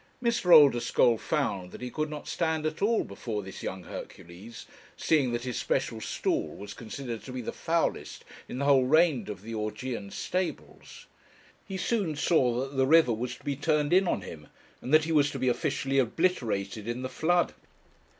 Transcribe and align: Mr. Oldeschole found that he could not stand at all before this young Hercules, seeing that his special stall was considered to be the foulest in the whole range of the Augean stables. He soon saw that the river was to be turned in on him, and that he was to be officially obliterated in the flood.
Mr. 0.19 0.51
Oldeschole 0.51 1.19
found 1.19 1.69
that 1.71 1.79
he 1.81 1.91
could 1.91 2.09
not 2.09 2.27
stand 2.27 2.65
at 2.65 2.81
all 2.81 3.03
before 3.03 3.43
this 3.43 3.61
young 3.61 3.83
Hercules, 3.83 4.65
seeing 4.97 5.31
that 5.31 5.43
his 5.43 5.59
special 5.59 6.01
stall 6.01 6.47
was 6.55 6.73
considered 6.73 7.21
to 7.23 7.31
be 7.31 7.39
the 7.41 7.53
foulest 7.53 8.25
in 8.49 8.57
the 8.57 8.65
whole 8.65 8.85
range 8.85 9.29
of 9.29 9.43
the 9.43 9.53
Augean 9.53 10.09
stables. 10.09 11.05
He 11.67 11.77
soon 11.77 12.15
saw 12.15 12.61
that 12.61 12.77
the 12.77 12.87
river 12.87 13.13
was 13.13 13.35
to 13.35 13.43
be 13.43 13.55
turned 13.55 13.93
in 13.93 14.07
on 14.07 14.21
him, 14.21 14.47
and 14.81 14.91
that 14.91 15.03
he 15.03 15.11
was 15.11 15.29
to 15.29 15.37
be 15.37 15.49
officially 15.49 15.99
obliterated 15.99 16.87
in 16.87 17.03
the 17.03 17.07
flood. 17.07 17.53